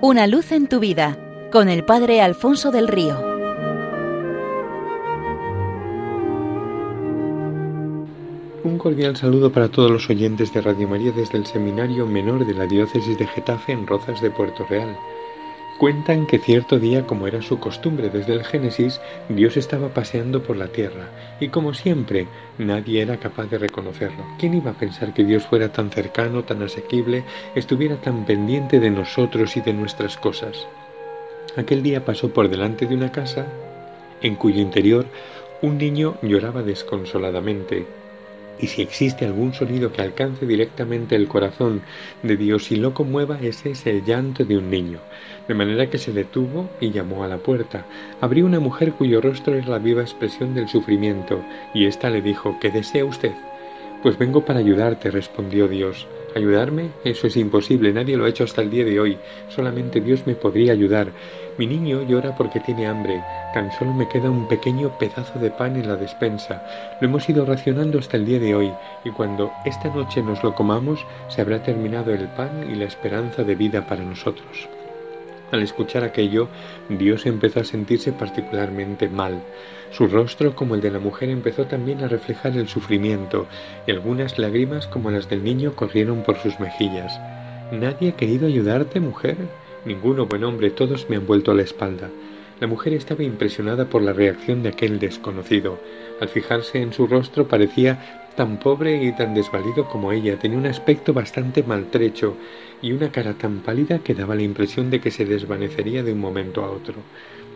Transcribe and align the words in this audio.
Una 0.00 0.28
luz 0.28 0.52
en 0.52 0.68
tu 0.68 0.78
vida 0.78 1.18
con 1.50 1.68
el 1.68 1.84
Padre 1.84 2.20
Alfonso 2.20 2.70
del 2.70 2.86
Río. 2.86 3.18
Un 8.62 8.78
cordial 8.78 9.16
saludo 9.16 9.50
para 9.50 9.68
todos 9.68 9.90
los 9.90 10.08
oyentes 10.08 10.52
de 10.52 10.60
Radio 10.60 10.86
María 10.86 11.10
desde 11.10 11.36
el 11.36 11.46
Seminario 11.46 12.06
Menor 12.06 12.46
de 12.46 12.54
la 12.54 12.66
Diócesis 12.66 13.18
de 13.18 13.26
Getafe 13.26 13.72
en 13.72 13.88
Rozas 13.88 14.22
de 14.22 14.30
Puerto 14.30 14.64
Real. 14.66 14.96
Cuentan 15.78 16.26
que 16.26 16.40
cierto 16.40 16.80
día, 16.80 17.06
como 17.06 17.28
era 17.28 17.40
su 17.40 17.60
costumbre 17.60 18.10
desde 18.10 18.32
el 18.32 18.42
Génesis, 18.42 19.00
Dios 19.28 19.56
estaba 19.56 19.90
paseando 19.90 20.42
por 20.42 20.56
la 20.56 20.66
tierra, 20.66 21.08
y 21.38 21.50
como 21.50 21.72
siempre, 21.72 22.26
nadie 22.58 23.00
era 23.00 23.18
capaz 23.18 23.46
de 23.46 23.58
reconocerlo. 23.58 24.24
¿Quién 24.40 24.54
iba 24.54 24.72
a 24.72 24.74
pensar 24.74 25.14
que 25.14 25.22
Dios 25.22 25.44
fuera 25.44 25.68
tan 25.68 25.92
cercano, 25.92 26.42
tan 26.42 26.62
asequible, 26.62 27.22
estuviera 27.54 27.94
tan 28.00 28.26
pendiente 28.26 28.80
de 28.80 28.90
nosotros 28.90 29.56
y 29.56 29.60
de 29.60 29.72
nuestras 29.72 30.16
cosas? 30.16 30.66
Aquel 31.56 31.84
día 31.84 32.04
pasó 32.04 32.32
por 32.32 32.48
delante 32.48 32.86
de 32.86 32.96
una 32.96 33.12
casa 33.12 33.46
en 34.20 34.34
cuyo 34.34 34.60
interior 34.60 35.06
un 35.62 35.78
niño 35.78 36.16
lloraba 36.22 36.64
desconsoladamente 36.64 37.86
y 38.60 38.66
si 38.66 38.82
existe 38.82 39.24
algún 39.24 39.54
sonido 39.54 39.92
que 39.92 40.02
alcance 40.02 40.46
directamente 40.46 41.14
el 41.14 41.28
corazón 41.28 41.82
de 42.22 42.36
Dios 42.36 42.70
y 42.70 42.76
lo 42.76 42.94
conmueva, 42.94 43.38
ese 43.40 43.70
es 43.70 43.86
el 43.86 44.04
llanto 44.04 44.44
de 44.44 44.58
un 44.58 44.70
niño. 44.70 45.00
De 45.46 45.54
manera 45.54 45.88
que 45.88 45.98
se 45.98 46.12
detuvo 46.12 46.68
y 46.80 46.90
llamó 46.90 47.24
a 47.24 47.28
la 47.28 47.38
puerta. 47.38 47.86
Abrió 48.20 48.46
una 48.46 48.60
mujer 48.60 48.92
cuyo 48.92 49.20
rostro 49.20 49.54
es 49.54 49.66
la 49.66 49.78
viva 49.78 50.02
expresión 50.02 50.54
del 50.54 50.68
sufrimiento, 50.68 51.40
y 51.74 51.86
ésta 51.86 52.10
le 52.10 52.22
dijo 52.22 52.56
¿Qué 52.60 52.70
desea 52.70 53.04
usted? 53.04 53.32
Pues 54.02 54.18
vengo 54.18 54.44
para 54.44 54.60
ayudarte, 54.60 55.10
respondió 55.10 55.68
Dios. 55.68 56.06
¿Ayudarme? 56.38 56.90
Eso 57.02 57.26
es 57.26 57.36
imposible, 57.36 57.92
nadie 57.92 58.16
lo 58.16 58.24
ha 58.24 58.28
hecho 58.28 58.44
hasta 58.44 58.62
el 58.62 58.70
día 58.70 58.84
de 58.84 59.00
hoy. 59.00 59.18
Solamente 59.48 60.00
Dios 60.00 60.24
me 60.24 60.36
podría 60.36 60.72
ayudar. 60.72 61.08
Mi 61.58 61.66
niño 61.66 62.02
llora 62.02 62.36
porque 62.36 62.60
tiene 62.60 62.86
hambre. 62.86 63.20
Tan 63.52 63.72
solo 63.72 63.92
me 63.92 64.08
queda 64.08 64.30
un 64.30 64.46
pequeño 64.46 64.96
pedazo 65.00 65.36
de 65.40 65.50
pan 65.50 65.74
en 65.74 65.88
la 65.88 65.96
despensa. 65.96 66.62
Lo 67.00 67.08
hemos 67.08 67.28
ido 67.28 67.44
racionando 67.44 67.98
hasta 67.98 68.18
el 68.18 68.24
día 68.24 68.38
de 68.38 68.54
hoy, 68.54 68.72
y 69.04 69.10
cuando 69.10 69.50
esta 69.64 69.88
noche 69.88 70.22
nos 70.22 70.44
lo 70.44 70.54
comamos, 70.54 71.04
se 71.26 71.40
habrá 71.40 71.60
terminado 71.60 72.14
el 72.14 72.28
pan 72.28 72.70
y 72.70 72.76
la 72.76 72.84
esperanza 72.84 73.42
de 73.42 73.56
vida 73.56 73.84
para 73.88 74.04
nosotros. 74.04 74.68
Al 75.50 75.62
escuchar 75.62 76.04
aquello, 76.04 76.48
Dios 76.90 77.24
empezó 77.24 77.60
a 77.60 77.64
sentirse 77.64 78.12
particularmente 78.12 79.08
mal. 79.08 79.42
Su 79.90 80.06
rostro, 80.06 80.54
como 80.54 80.74
el 80.74 80.82
de 80.82 80.90
la 80.90 80.98
mujer, 80.98 81.30
empezó 81.30 81.66
también 81.66 82.02
a 82.02 82.08
reflejar 82.08 82.56
el 82.56 82.68
sufrimiento, 82.68 83.46
y 83.86 83.90
algunas 83.90 84.38
lágrimas, 84.38 84.86
como 84.86 85.10
las 85.10 85.30
del 85.30 85.42
niño, 85.42 85.74
corrieron 85.74 86.22
por 86.22 86.36
sus 86.36 86.60
mejillas. 86.60 87.18
¿Nadie 87.72 88.10
ha 88.10 88.16
querido 88.16 88.46
ayudarte, 88.46 89.00
mujer? 89.00 89.36
Ninguno, 89.86 90.26
buen 90.26 90.44
hombre, 90.44 90.70
todos 90.70 91.08
me 91.08 91.16
han 91.16 91.26
vuelto 91.26 91.50
a 91.50 91.54
la 91.54 91.62
espalda. 91.62 92.10
La 92.60 92.66
mujer 92.66 92.92
estaba 92.92 93.22
impresionada 93.22 93.88
por 93.88 94.02
la 94.02 94.12
reacción 94.12 94.64
de 94.64 94.70
aquel 94.70 94.98
desconocido. 94.98 95.78
Al 96.20 96.28
fijarse 96.28 96.82
en 96.82 96.92
su 96.92 97.06
rostro 97.06 97.46
parecía 97.46 98.26
tan 98.36 98.58
pobre 98.58 99.02
y 99.04 99.12
tan 99.12 99.34
desvalido 99.34 99.88
como 99.88 100.10
ella, 100.10 100.38
tenía 100.38 100.58
un 100.58 100.66
aspecto 100.66 101.12
bastante 101.12 101.62
maltrecho 101.62 102.34
y 102.82 102.92
una 102.92 103.12
cara 103.12 103.34
tan 103.34 103.60
pálida 103.60 104.00
que 104.00 104.14
daba 104.14 104.34
la 104.34 104.42
impresión 104.42 104.90
de 104.90 105.00
que 105.00 105.12
se 105.12 105.24
desvanecería 105.24 106.02
de 106.02 106.12
un 106.12 106.20
momento 106.20 106.64
a 106.64 106.70
otro. 106.70 106.94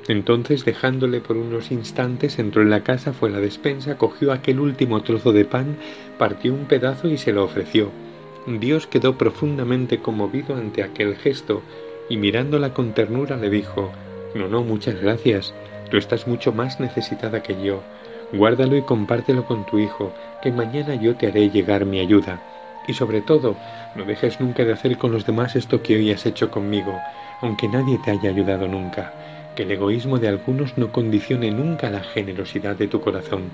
Entonces, 0.06 0.64
dejándole 0.64 1.20
por 1.20 1.36
unos 1.36 1.70
instantes, 1.72 2.38
entró 2.38 2.62
en 2.62 2.70
la 2.70 2.82
casa, 2.82 3.12
fue 3.12 3.28
a 3.28 3.32
la 3.32 3.40
despensa, 3.40 3.98
cogió 3.98 4.32
aquel 4.32 4.60
último 4.60 5.02
trozo 5.02 5.32
de 5.32 5.44
pan, 5.44 5.76
partió 6.18 6.52
un 6.52 6.66
pedazo 6.66 7.08
y 7.08 7.18
se 7.18 7.32
lo 7.32 7.44
ofreció. 7.44 7.90
Dios 8.46 8.86
quedó 8.86 9.18
profundamente 9.18 9.98
conmovido 9.98 10.56
ante 10.56 10.82
aquel 10.82 11.16
gesto 11.16 11.62
y 12.08 12.16
mirándola 12.16 12.74
con 12.74 12.92
ternura 12.92 13.36
le 13.36 13.50
dijo 13.50 13.92
No, 14.34 14.48
no, 14.48 14.62
muchas 14.62 15.00
gracias. 15.00 15.54
Tú 15.90 15.96
estás 15.96 16.26
mucho 16.26 16.52
más 16.52 16.80
necesitada 16.80 17.42
que 17.42 17.60
yo. 17.62 17.82
Guárdalo 18.32 18.76
y 18.76 18.82
compártelo 18.82 19.44
con 19.44 19.64
tu 19.64 19.78
hijo, 19.78 20.12
que 20.40 20.50
mañana 20.50 20.94
yo 20.94 21.14
te 21.16 21.26
haré 21.26 21.50
llegar 21.50 21.84
mi 21.84 22.00
ayuda. 22.00 22.40
Y 22.86 22.94
sobre 22.94 23.20
todo, 23.20 23.56
no 23.94 24.04
dejes 24.04 24.40
nunca 24.40 24.64
de 24.64 24.72
hacer 24.72 24.96
con 24.96 25.12
los 25.12 25.26
demás 25.26 25.54
esto 25.54 25.82
que 25.82 25.96
hoy 25.96 26.10
has 26.10 26.24
hecho 26.24 26.50
conmigo, 26.50 26.98
aunque 27.42 27.68
nadie 27.68 27.98
te 27.98 28.10
haya 28.10 28.30
ayudado 28.30 28.66
nunca 28.68 29.12
que 29.54 29.64
el 29.64 29.70
egoísmo 29.70 30.18
de 30.18 30.28
algunos 30.28 30.78
no 30.78 30.92
condicione 30.92 31.50
nunca 31.50 31.90
la 31.90 32.02
generosidad 32.02 32.76
de 32.76 32.88
tu 32.88 33.00
corazón. 33.00 33.50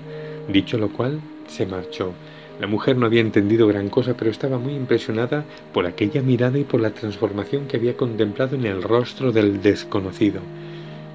Dicho 0.47 0.77
lo 0.77 0.93
cual, 0.93 1.19
se 1.47 1.65
marchó. 1.65 2.13
La 2.59 2.67
mujer 2.67 2.97
no 2.97 3.05
había 3.05 3.21
entendido 3.21 3.67
gran 3.67 3.89
cosa, 3.89 4.15
pero 4.15 4.31
estaba 4.31 4.57
muy 4.57 4.75
impresionada 4.75 5.45
por 5.73 5.85
aquella 5.85 6.21
mirada 6.21 6.57
y 6.57 6.63
por 6.63 6.81
la 6.81 6.91
transformación 6.91 7.67
que 7.67 7.77
había 7.77 7.95
contemplado 7.97 8.55
en 8.55 8.65
el 8.65 8.81
rostro 8.81 9.31
del 9.31 9.61
desconocido. 9.61 10.41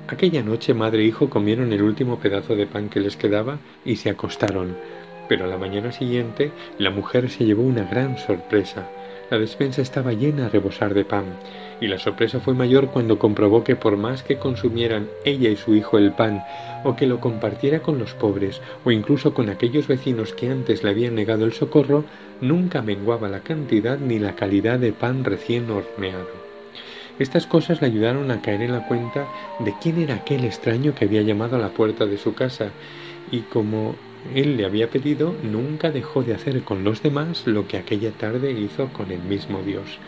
Aquella 0.06 0.42
noche 0.42 0.74
madre 0.74 1.00
e 1.02 1.06
hijo 1.06 1.30
comieron 1.30 1.72
el 1.72 1.82
último 1.82 2.18
pedazo 2.18 2.54
de 2.54 2.66
pan 2.66 2.90
que 2.90 3.00
les 3.00 3.16
quedaba 3.16 3.58
y 3.86 3.96
se 3.96 4.10
acostaron. 4.10 4.76
Pero 5.30 5.46
a 5.46 5.48
la 5.48 5.56
mañana 5.56 5.92
siguiente 5.92 6.52
la 6.78 6.90
mujer 6.90 7.30
se 7.30 7.46
llevó 7.46 7.62
una 7.62 7.84
gran 7.84 8.18
sorpresa. 8.18 8.86
La 9.30 9.38
despensa 9.38 9.80
estaba 9.80 10.12
llena 10.12 10.46
a 10.46 10.48
rebosar 10.50 10.92
de 10.92 11.06
pan 11.06 11.24
y 11.80 11.86
la 11.86 11.98
sorpresa 11.98 12.38
fue 12.38 12.52
mayor 12.52 12.88
cuando 12.88 13.18
comprobó 13.18 13.64
que 13.64 13.76
por 13.76 13.96
más 13.96 14.22
que 14.22 14.36
consumieran 14.36 15.08
ella 15.24 15.48
y 15.48 15.56
su 15.56 15.74
hijo 15.74 15.96
el 15.96 16.12
pan, 16.12 16.44
o 16.84 16.94
que 16.96 17.06
lo 17.06 17.20
compartiera 17.20 17.80
con 17.80 17.98
los 17.98 18.12
pobres, 18.12 18.60
o 18.84 18.90
incluso 18.90 19.32
con 19.32 19.48
aquellos 19.48 19.88
vecinos 19.88 20.34
que 20.34 20.50
antes 20.50 20.84
le 20.84 20.90
habían 20.90 21.14
negado 21.14 21.46
el 21.46 21.54
socorro, 21.54 22.04
nunca 22.42 22.82
menguaba 22.82 23.28
la 23.28 23.40
cantidad 23.40 23.98
ni 23.98 24.18
la 24.18 24.36
calidad 24.36 24.78
de 24.78 24.92
pan 24.92 25.24
recién 25.24 25.70
horneado. 25.70 26.53
Estas 27.18 27.46
cosas 27.46 27.80
le 27.80 27.86
ayudaron 27.86 28.30
a 28.32 28.42
caer 28.42 28.62
en 28.62 28.72
la 28.72 28.86
cuenta 28.88 29.26
de 29.60 29.72
quién 29.80 30.00
era 30.00 30.16
aquel 30.16 30.44
extraño 30.44 30.94
que 30.94 31.04
había 31.04 31.22
llamado 31.22 31.54
a 31.56 31.60
la 31.60 31.68
puerta 31.68 32.06
de 32.06 32.18
su 32.18 32.34
casa, 32.34 32.70
y 33.30 33.40
como 33.40 33.94
él 34.34 34.56
le 34.56 34.64
había 34.64 34.90
pedido, 34.90 35.32
nunca 35.44 35.92
dejó 35.92 36.24
de 36.24 36.34
hacer 36.34 36.62
con 36.62 36.82
los 36.82 37.02
demás 37.02 37.46
lo 37.46 37.68
que 37.68 37.76
aquella 37.76 38.10
tarde 38.10 38.50
hizo 38.52 38.88
con 38.88 39.12
el 39.12 39.20
mismo 39.20 39.62
Dios. 39.62 39.98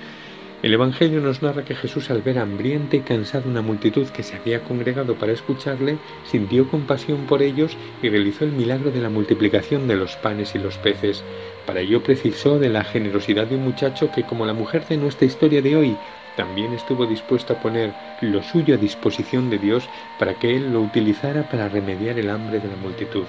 El 0.62 0.72
Evangelio 0.72 1.20
nos 1.20 1.42
narra 1.42 1.64
que 1.64 1.76
Jesús 1.76 2.10
al 2.10 2.22
ver 2.22 2.38
hambrienta 2.38 2.96
y 2.96 3.00
cansada 3.00 3.46
una 3.46 3.60
multitud 3.60 4.08
que 4.08 4.22
se 4.22 4.36
había 4.36 4.64
congregado 4.64 5.14
para 5.14 5.32
escucharle, 5.32 5.98
sintió 6.24 6.68
compasión 6.68 7.26
por 7.26 7.42
ellos 7.42 7.76
y 8.02 8.08
realizó 8.08 8.44
el 8.44 8.52
milagro 8.52 8.90
de 8.90 9.00
la 9.00 9.10
multiplicación 9.10 9.86
de 9.86 9.96
los 9.96 10.16
panes 10.16 10.54
y 10.54 10.58
los 10.58 10.78
peces. 10.78 11.22
Para 11.66 11.80
ello 11.80 12.02
precisó 12.02 12.58
de 12.58 12.70
la 12.70 12.84
generosidad 12.84 13.46
de 13.46 13.56
un 13.56 13.64
muchacho 13.64 14.10
que, 14.10 14.24
como 14.24 14.46
la 14.46 14.54
mujer 14.54 14.86
de 14.88 14.96
nuestra 14.96 15.26
historia 15.26 15.60
de 15.60 15.76
hoy, 15.76 15.96
también 16.36 16.72
estuvo 16.72 17.06
dispuesto 17.06 17.54
a 17.54 17.56
poner 17.56 17.92
lo 18.20 18.42
suyo 18.42 18.74
a 18.74 18.78
disposición 18.78 19.50
de 19.50 19.58
Dios 19.58 19.88
para 20.18 20.34
que 20.34 20.54
Él 20.54 20.72
lo 20.72 20.80
utilizara 20.80 21.48
para 21.48 21.68
remediar 21.68 22.18
el 22.18 22.30
hambre 22.30 22.60
de 22.60 22.68
la 22.68 22.76
multitud. 22.76 23.24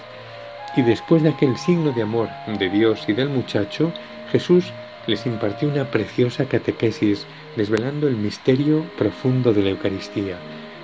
Y 0.75 0.81
después 0.81 1.23
de 1.23 1.29
aquel 1.29 1.57
signo 1.57 1.91
de 1.91 2.03
amor 2.03 2.29
de 2.59 2.69
Dios 2.69 3.05
y 3.07 3.13
del 3.13 3.29
muchacho, 3.29 3.91
Jesús 4.31 4.71
les 5.07 5.25
impartió 5.25 5.69
una 5.69 5.85
preciosa 5.85 6.45
catequesis 6.45 7.25
desvelando 7.55 8.07
el 8.07 8.17
misterio 8.17 8.83
profundo 8.97 9.53
de 9.53 9.63
la 9.63 9.69
Eucaristía. 9.69 10.37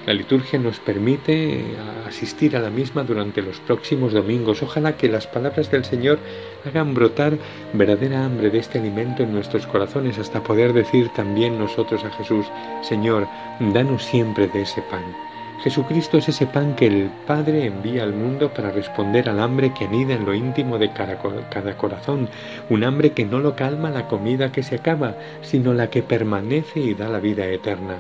La 0.06 0.14
liturgia 0.14 0.60
nos 0.60 0.80
permite 0.80 1.64
asistir 2.06 2.58
a 2.58 2.60
la 2.60 2.70
misma 2.70 3.04
durante 3.04 3.42
los 3.42 3.62
próximos 3.62 4.12
domingos. 4.12 4.62
Ojalá 4.62 4.98
que 4.98 5.08
las 5.08 5.28
palabras 5.28 5.72
del 5.72 5.86
Señor 5.86 6.20
hagan 6.66 6.94
brotar 6.94 7.38
verdadera 7.72 8.26
hambre 8.26 8.50
de 8.50 8.60
este 8.60 8.80
alimento 8.80 9.24
en 9.24 9.32
nuestros 9.32 9.66
corazones 9.66 10.20
hasta 10.20 10.44
poder 10.44 10.74
decir 10.74 11.08
también 11.16 11.58
nosotros 11.58 12.04
a 12.04 12.10
Jesús, 12.12 12.46
Señor, 12.82 13.28
danos 13.60 14.04
siempre 14.04 14.50
de 14.50 14.64
ese 14.64 14.82
pan. 14.82 15.04
Jesucristo 15.64 16.18
es 16.18 16.28
ese 16.28 16.48
pan 16.48 16.76
que 16.76 16.88
el 16.88 17.10
Padre 17.26 17.68
envía 17.68 18.04
al 18.04 18.12
mundo 18.12 18.54
para 18.54 18.72
responder 18.72 19.30
al 19.30 19.40
hambre 19.40 19.74
que 19.74 19.86
anida 19.86 20.16
en 20.16 20.26
lo 20.26 20.34
íntimo 20.34 20.78
de 20.78 20.92
cada, 20.92 21.78
corazón, 21.78 22.28
un 22.70 22.84
hambre 22.84 23.14
que 23.14 23.24
no 23.24 23.40
lo 23.40 23.56
calma 23.56 23.90
la 23.90 24.10
comida 24.10 24.52
que 24.52 24.64
se 24.64 24.76
acaba, 24.76 25.16
sino 25.42 25.74
la 25.74 25.90
que 25.90 26.04
permanece 26.04 26.82
y 26.82 26.94
da 26.94 27.08
la 27.08 27.22
vida 27.22 27.46
eterna. 27.46 28.00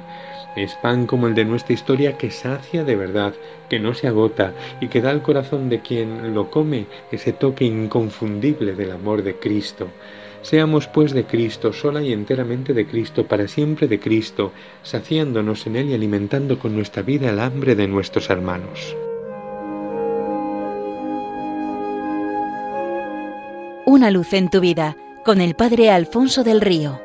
Es 0.55 0.75
pan 0.75 1.07
como 1.07 1.27
el 1.27 1.33
de 1.33 1.45
nuestra 1.45 1.73
historia 1.73 2.17
que 2.17 2.29
sacia 2.29 2.83
de 2.83 2.95
verdad, 2.95 3.33
que 3.69 3.79
no 3.79 3.93
se 3.93 4.07
agota 4.07 4.53
y 4.79 4.87
que 4.87 5.01
da 5.01 5.09
al 5.09 5.23
corazón 5.23 5.69
de 5.69 5.81
quien 5.81 6.33
lo 6.35 6.51
come 6.51 6.85
ese 7.11 7.33
toque 7.33 7.65
inconfundible 7.65 8.75
del 8.75 8.91
amor 8.91 9.23
de 9.23 9.35
Cristo. 9.35 9.87
Seamos 10.43 10.87
pues 10.87 11.13
de 11.13 11.23
Cristo, 11.23 11.73
sola 11.73 12.03
y 12.03 12.11
enteramente 12.11 12.73
de 12.73 12.85
Cristo, 12.85 13.25
para 13.25 13.47
siempre 13.47 13.87
de 13.87 13.99
Cristo, 13.99 14.51
saciándonos 14.83 15.65
en 15.65 15.77
Él 15.77 15.89
y 15.89 15.93
alimentando 15.93 16.59
con 16.59 16.75
nuestra 16.75 17.01
vida 17.01 17.29
el 17.29 17.39
hambre 17.39 17.75
de 17.75 17.87
nuestros 17.87 18.29
hermanos. 18.29 18.95
Una 23.85 24.11
luz 24.11 24.33
en 24.33 24.49
tu 24.49 24.59
vida, 24.59 24.97
con 25.25 25.39
el 25.39 25.55
Padre 25.55 25.91
Alfonso 25.91 26.43
del 26.43 26.61
Río. 26.61 27.02